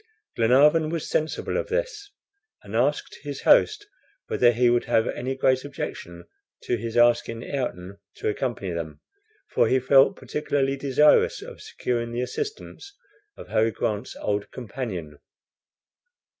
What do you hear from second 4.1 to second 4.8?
whether he